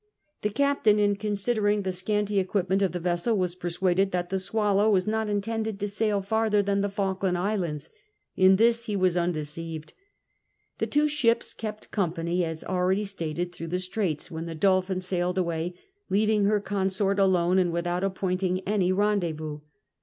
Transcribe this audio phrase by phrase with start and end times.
[0.41, 4.89] The captjiin, in considering the scanty equipment of the vessel, was persuaded that the Stvallow
[4.91, 7.91] was not intended to sail farther than the Falkland Isles.
[8.35, 9.93] In this he Avas undeceived
[10.79, 15.03] The tAvo ships kejAt in company, as already stsited, through the Straits, when the Dol^thin
[15.03, 15.75] sailed aAvay,
[16.09, 19.59] leaving her consoit alone, and without appointing any rendezvous.